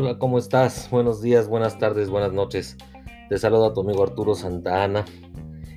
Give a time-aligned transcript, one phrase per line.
[0.00, 0.88] Hola, ¿cómo estás?
[0.92, 2.76] Buenos días, buenas tardes, buenas noches.
[3.28, 5.04] Te saludo a tu amigo Arturo Santa Ana.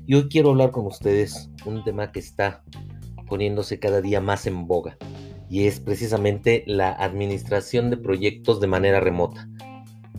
[0.06, 2.64] Y hoy quiero hablar con ustedes un tema que está
[3.28, 4.96] poniéndose cada día más en boga.
[5.50, 9.50] Y es precisamente la administración de proyectos de manera remota.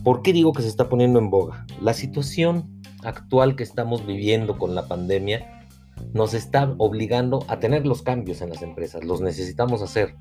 [0.03, 1.65] ¿Por qué digo que se está poniendo en boga?
[1.79, 5.65] La situación actual que estamos viviendo con la pandemia
[6.11, 9.05] nos está obligando a tener los cambios en las empresas.
[9.05, 10.17] Los necesitamos hacer.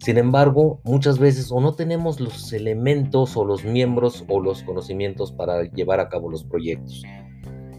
[0.00, 5.30] Sin embargo, muchas veces o no tenemos los elementos o los miembros o los conocimientos
[5.30, 7.02] para llevar a cabo los proyectos.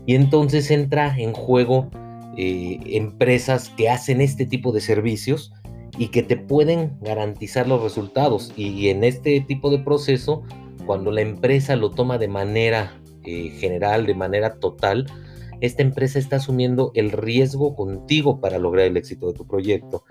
[0.06, 1.90] Y entonces entra en juego
[2.38, 5.52] eh, empresas que hacen este tipo de servicios
[5.98, 8.54] y que te pueden garantizar los resultados.
[8.56, 10.44] Y, en este tipo de proceso,
[10.86, 15.08] cuando la empresa lo toma de manera eh, general, de manera total,
[15.60, 20.04] esta empresa está asumiendo el riesgo contigo para lograr el éxito de tu proyecto.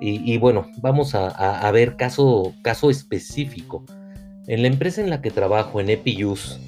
[0.00, 3.84] Y, bueno, vamos a, ver caso, caso específico.
[4.46, 6.60] En la empresa en la que trabajo, en EPIUS,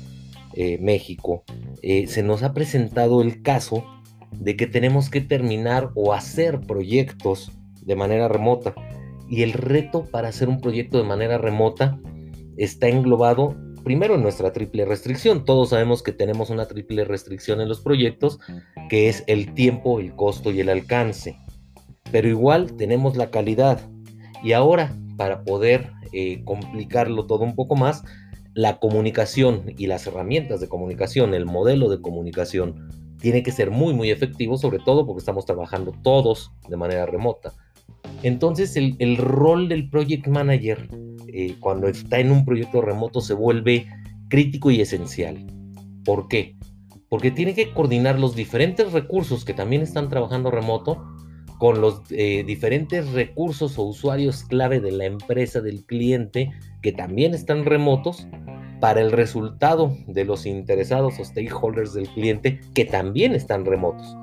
[0.55, 1.45] eh, México,
[1.81, 3.85] eh, se nos ha presentado el caso
[4.33, 8.75] de que tenemos que terminar o hacer proyectos de manera remota.
[9.29, 12.01] Y el reto para hacer un proyecto de manera remota
[12.57, 15.45] está englobado primero en nuestra triple restricción.
[15.45, 18.41] Todos sabemos que tenemos una triple restricción en los proyectos,
[18.89, 21.39] que es el tiempo, el costo y el alcance
[22.11, 23.81] pero igual tenemos la calidad.
[24.43, 28.05] Y ahora, para poder eh, complicarlo todo un poco más,
[28.55, 32.89] la comunicación y las herramientas de comunicación, el modelo de comunicación,
[33.21, 37.53] tiene que ser muy, muy efectivo, sobre todo porque estamos trabajando todos de manera remota.
[38.23, 40.89] Entonces, el, rol del project manager
[41.29, 43.87] eh, cuando está en un proyecto remoto se vuelve
[44.29, 45.47] crítico y esencial.
[46.05, 46.57] ¿Por qué?
[47.09, 51.05] Porque tiene que coordinar los diferentes recursos que también están trabajando remoto
[51.61, 57.35] con los eh, diferentes recursos o usuarios clave de la empresa del cliente que también
[57.35, 58.27] están remotos
[58.81, 64.17] para el resultado de los interesados o stakeholders del cliente que también están remotos.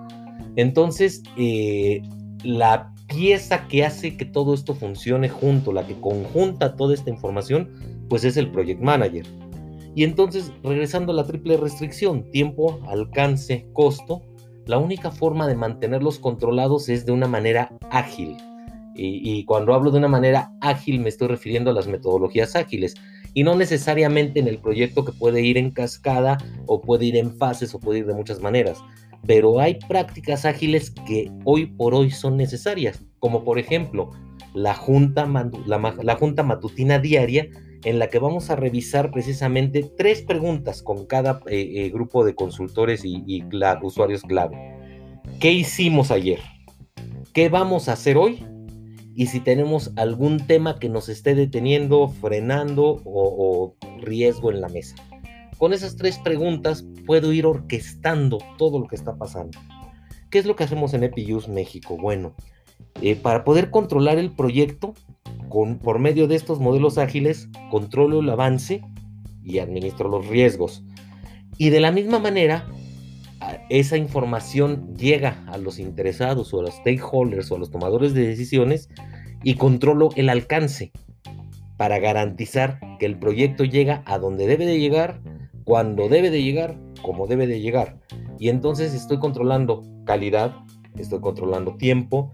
[0.55, 2.01] Entonces, eh,
[2.43, 7.69] la pieza que hace que todo esto funcione junto, la que conjunta toda esta información,
[8.09, 9.27] pues es el Project Manager.
[9.93, 14.23] Y entonces, regresando a la triple restricción, tiempo, alcance, costo,
[14.67, 18.37] la única forma de mantenerlos controlados es de una manera ágil.
[18.99, 22.95] Y, cuando hablo de una manera ágil me estoy refiriendo a las metodologías ágiles
[23.35, 27.37] y no necesariamente en el proyecto que puede ir en cascada o puede ir en
[27.37, 28.79] fases o puede ir de muchas maneras.
[29.27, 34.09] Pero hay prácticas ágiles que hoy por hoy son necesarias, como por ejemplo
[34.55, 35.27] la junta,
[36.43, 37.47] matutina diaria
[37.83, 42.35] en la que vamos a revisar precisamente tres preguntas con cada eh, eh, grupo de
[42.35, 43.43] consultores y,
[43.81, 44.57] usuarios clave.
[45.39, 46.39] ¿Qué hicimos ayer?
[47.33, 48.43] ¿Qué vamos a hacer hoy?
[49.15, 54.95] Y si tenemos algún tema que nos esté deteniendo, frenando o, riesgo en la mesa.
[55.57, 59.59] Con esas tres preguntas puedo ir orquestando todo lo que está pasando.
[60.29, 61.97] ¿Qué es lo que hacemos en EPIUS México?
[61.97, 62.35] Bueno,
[63.01, 64.93] eh, para poder controlar el proyecto,
[65.49, 68.81] con, por medio de estos modelos ágiles, controlo el avance
[69.43, 70.83] y administro los riesgos.
[71.57, 72.67] Y de la misma manera,
[73.69, 78.27] esa información llega a los interesados o a los stakeholders o a los tomadores de
[78.27, 78.89] decisiones
[79.43, 80.91] y controlo el alcance
[81.77, 85.21] para garantizar que el proyecto llega a donde debe de llegar,
[85.63, 87.99] cuando debe de llegar, como debe de llegar.
[88.39, 90.55] Y entonces estoy controlando calidad,
[90.97, 92.31] estoy controlando tiempo,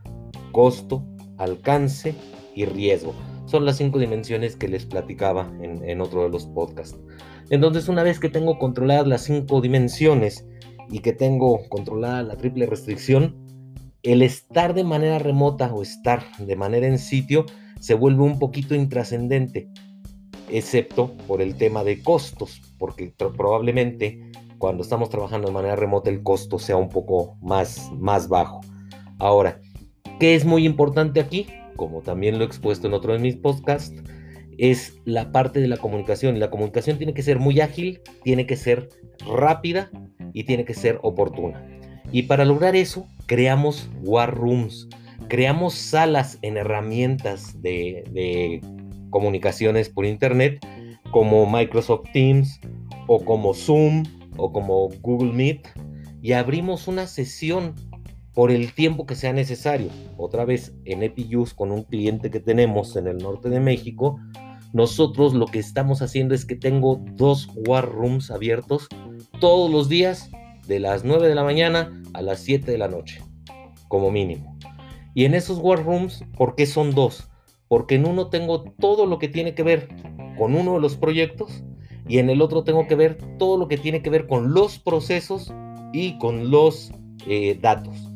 [0.51, 1.05] costo,
[1.37, 2.15] alcance
[2.55, 3.13] y riesgo.
[3.45, 6.97] Son las cinco dimensiones que les platicaba en, otro de los podcasts.
[7.49, 10.45] Entonces, una vez que tengo controladas las cinco dimensiones
[10.89, 13.35] y que tengo controlada la triple restricción,
[14.01, 17.45] el estar de manera remota o estar de manera en sitio
[17.79, 19.69] se vuelve un poquito intrascendente,
[20.49, 26.23] excepto por el tema de costos, porque probablemente cuando estamos trabajando de manera remota el
[26.23, 28.61] costo sea un poco más, más bajo.
[29.19, 29.59] Ahora,
[30.19, 31.47] ¿Qué es muy importante aquí?
[31.75, 34.01] Como también lo he expuesto en otro de mis podcasts,
[34.57, 36.39] es la parte de la comunicación.
[36.39, 38.89] La comunicación tiene que ser muy ágil, tiene que ser
[39.25, 39.89] rápida
[40.33, 41.65] y tiene que ser oportuna.
[42.11, 44.87] Y para lograr eso, creamos war rooms,
[45.27, 48.61] creamos salas en herramientas de, de
[49.09, 50.65] comunicaciones por Internet
[51.11, 52.59] como Microsoft Teams
[53.07, 54.03] o como Zoom
[54.37, 55.67] o como Google Meet
[56.21, 57.75] y abrimos una sesión
[58.33, 59.89] por el tiempo que sea necesario.
[60.17, 64.19] Otra vez, en EpiUse, con un cliente que tenemos en el norte de México,
[64.73, 68.87] nosotros lo que estamos haciendo es que tengo dos war rooms abiertos
[69.39, 70.31] todos los días,
[70.67, 73.21] de las 9 de la mañana a las 7 de la noche,
[73.87, 74.57] como mínimo.
[75.13, 77.29] Y en esos war rooms, ¿por qué son dos?
[77.67, 79.89] Porque en uno tengo todo lo que tiene que ver
[80.37, 81.63] con uno de los proyectos
[82.07, 84.79] y en el otro tengo que ver todo lo que tiene que ver con los
[84.79, 85.53] procesos
[85.91, 86.91] y con los
[87.27, 88.12] eh, datos.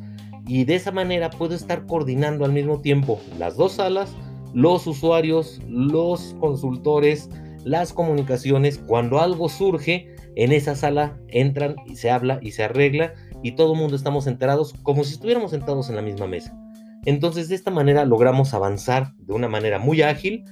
[0.48, 4.16] Y de esa manera puedo estar coordinando al mismo tiempo las dos salas,
[4.54, 7.30] los usuarios, los consultores,
[7.64, 8.78] las comunicaciones.
[8.78, 13.74] Cuando algo surge, en esa sala entran y se habla y se arregla y todo
[13.74, 16.56] el mundo estamos enterados como si estuviéramos sentados en la misma mesa.
[17.06, 20.46] Entonces de esta manera logramos avanzar de una manera muy ágil.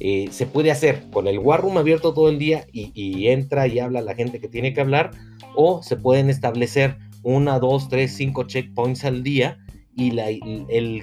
[0.00, 3.78] Eh, se puede hacer con el War Room abierto todo el día y, entra y
[3.78, 5.12] habla la gente que tiene que hablar
[5.54, 9.58] o se pueden establecer una, dos, tres, cinco checkpoints al día
[9.94, 11.02] y el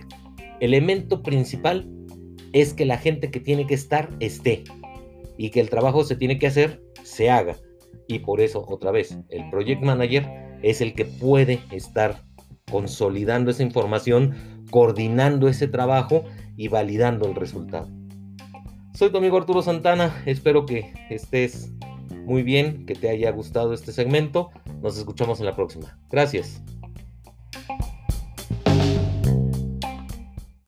[0.60, 1.90] elemento principal
[2.54, 4.64] es que la gente que tiene que estar esté
[5.38, 7.56] y que el trabajo se tiene que hacer, se haga.
[8.08, 10.28] Y por eso, otra vez, el project manager
[10.64, 12.24] es el que puede estar
[12.70, 14.34] consolidando esa información,
[14.72, 16.24] coordinando ese trabajo
[16.58, 17.90] y validando el resultado.
[18.94, 21.72] Soy tu amigo Arturo Santana, espero que estés
[22.26, 24.50] muy bien, que te haya gustado este segmento.
[24.82, 25.98] Nos escuchamos en la próxima.
[26.10, 26.62] Gracias.